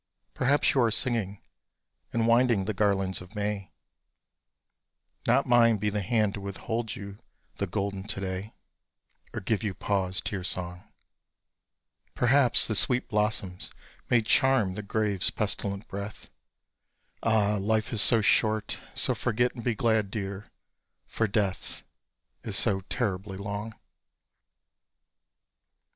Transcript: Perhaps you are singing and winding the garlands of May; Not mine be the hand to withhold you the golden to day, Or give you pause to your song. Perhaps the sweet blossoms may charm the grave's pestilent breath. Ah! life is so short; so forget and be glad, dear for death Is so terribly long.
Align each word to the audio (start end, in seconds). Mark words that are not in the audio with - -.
Perhaps 0.33 0.73
you 0.73 0.81
are 0.81 0.89
singing 0.89 1.41
and 2.11 2.25
winding 2.25 2.65
the 2.65 2.73
garlands 2.73 3.21
of 3.21 3.35
May; 3.35 3.69
Not 5.27 5.45
mine 5.45 5.77
be 5.77 5.91
the 5.91 6.01
hand 6.01 6.33
to 6.33 6.41
withhold 6.41 6.95
you 6.95 7.19
the 7.57 7.67
golden 7.67 8.05
to 8.07 8.19
day, 8.19 8.55
Or 9.31 9.41
give 9.41 9.61
you 9.61 9.75
pause 9.75 10.19
to 10.21 10.35
your 10.35 10.43
song. 10.43 10.87
Perhaps 12.15 12.65
the 12.65 12.73
sweet 12.73 13.09
blossoms 13.09 13.71
may 14.09 14.23
charm 14.23 14.73
the 14.73 14.81
grave's 14.81 15.29
pestilent 15.29 15.87
breath. 15.87 16.31
Ah! 17.21 17.57
life 17.57 17.93
is 17.93 18.01
so 18.01 18.21
short; 18.21 18.81
so 18.95 19.13
forget 19.13 19.53
and 19.53 19.63
be 19.63 19.75
glad, 19.75 20.09
dear 20.09 20.49
for 21.05 21.27
death 21.27 21.83
Is 22.43 22.57
so 22.57 22.81
terribly 22.89 23.37
long. 23.37 23.75